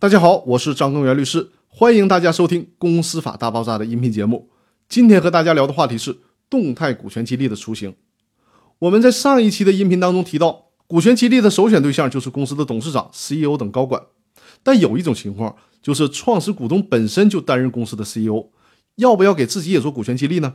[0.00, 4.48] 大家好，我是张根源律师，欢迎大家收听《公司法大爆炸》的音频节目。
[4.88, 7.94] 今天和大家聊的话题是动态股权激励的雏形。
[8.78, 14.02] 我们在上一期的音频当中提到，股权激励的首选对象就是公司的董事长、CEO 等高管。
[14.62, 18.46] 但有一种情况，就是创始股东本身就担任公司的 CEO，
[18.94, 20.54] 要不要给自己也做股权激励呢？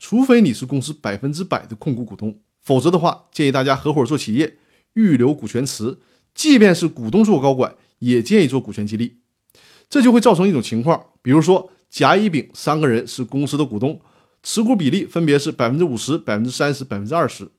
[0.00, 4.58] 除非你是公司百分之百的控股股东，否则的话，建议大家合伙做企业，
[4.94, 5.98] 预留股权池。
[6.38, 7.74] 即便是股东做高管。
[8.00, 9.16] 也建议做股权激励，
[9.90, 14.00] 这就会造成一种情况，比如说甲、乙、丙三个人是公司的股东，
[14.40, 17.50] 持股比例分别是百分之五十、百分之三十、百分之二十，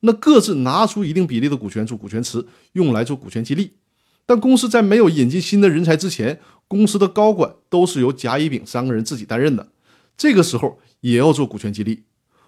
[0.00, 3.72] 那各自拿出一定比例的股权做股权池，用来做股权激励。
[4.26, 9.68] 但公司在没有引进新的人才之前，公司的高管都是由甲、乙、丙三个人自己担任的，
[10.18, 12.02] 这个时候也要做股权激励。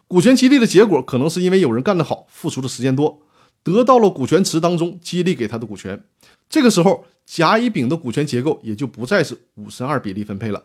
[0.06, 3.22] 股权激励的结果可能是因为有人干得好，付出的时间多，
[3.64, 6.05] 得到了股权池当中激励给他的股权，
[6.48, 7.06] 这个时候。
[7.27, 10.62] 甲乙丙的股权结构也就不再是五十二比例分配了，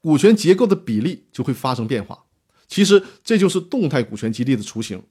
[0.00, 2.24] 股权结构的比例就会发生变化。
[2.66, 5.02] 其实这就是动态股权激励的雏形。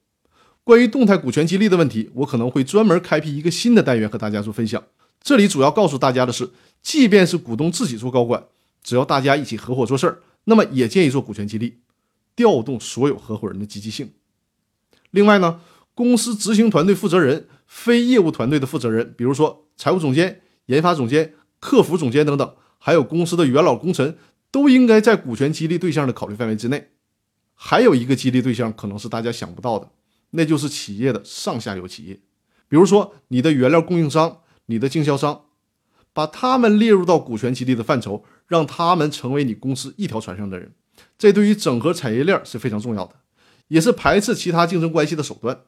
[0.64, 4.84] 关于动态股权激励的问题，我可能会专门开辟一个新的单元和大家做分享。
[5.22, 6.50] 这里主要告诉大家的是，
[6.82, 8.44] 即便是股东自己做高管，
[8.84, 11.78] 只要大家一起合伙做事儿，那么也建议做股权激励，
[12.36, 14.10] 调动所有合伙人的积极性。
[15.12, 15.62] 另外呢，
[15.98, 20.42] 公司执行团队负责人、非业务团队的负责人，比如说财务总监。
[20.68, 24.18] 研发总监、客服总监等等，还有公司的元老功臣，
[24.52, 26.90] 都应该在股权激励对象的考虑范围之内。
[27.56, 29.90] 还有一个激励对象可能是大家想不到的，
[30.32, 32.20] 那就是企业的上下游企业，
[32.68, 35.46] 比如说你的原料供应商、你的经销商，
[36.12, 40.74] 把他们列入到股权激励的范畴，让他们成为你公司一条船上的人，
[41.18, 43.16] 这对于整合产业链是非常重要的，
[43.70, 45.62] 也是排斥其他竞争关系的手段。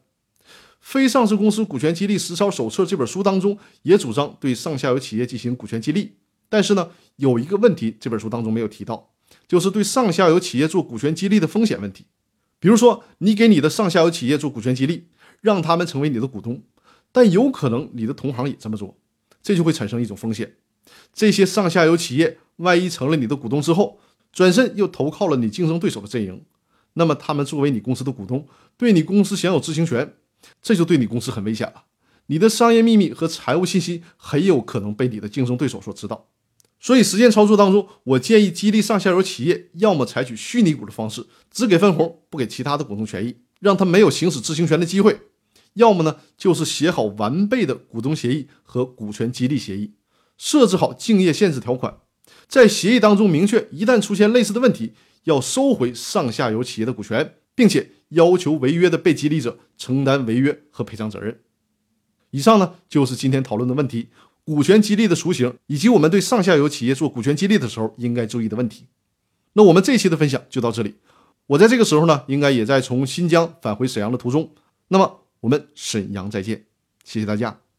[0.80, 6.12] 非上市公司股权激励实操手册这本书当中也主张对上下游企业进行股权激励，
[6.48, 9.10] 但是呢，有一个问题，这本书当中没有提到，
[9.46, 12.06] 就是对上下游企业做股权激励的风险问题。
[12.58, 15.06] 比如说，你给你的上下游企业做股权激励，
[15.40, 16.62] 让他们成为你的股东，
[17.12, 18.96] 但有可能你的同行也这么做，
[19.42, 20.56] 这就会产生一种风险：
[21.12, 24.00] 这些上下游企业万一成了你的股东之后，
[24.32, 26.42] 转身又投靠了你竞争对手的阵营，
[26.94, 30.14] 那么他们作为你公司的股东，对你公司享有知情权。
[30.62, 31.84] 这就对你公司很危险了，
[32.26, 36.28] 你的商业秘密和财务信息很有可能被你的竞争对手所知道。
[36.78, 45.12] 所以实践操作当中，我建议激励上下游企业，要么采取虚拟股的方式，只给分红，不给其他的股东权益，让他没有行使知情权的机会；
[45.74, 49.92] 要么呢，就是写好完备的股东协议和股权激励协议，
[50.38, 51.98] 设置好竞业限制条款，
[52.48, 57.34] 在协议当中明确，一旦出现类似的问题，要收回上下游企业的股权。
[57.52, 61.40] 并且要求违约的被激励者承担违约和赔偿责任。
[62.30, 64.08] 以上呢就是今天讨论的问题：
[64.44, 68.86] 股权激励的雏形，以及我们对上下游企业做股权激励的时候应该注意的问题。
[69.54, 70.94] 那我们这期的分享就到这里。
[71.46, 74.52] 我在这个时候呢，应该也在从新疆返回沈阳的途中。
[74.88, 76.66] 那么我们沈阳再见，
[77.04, 77.69] 谢谢大家。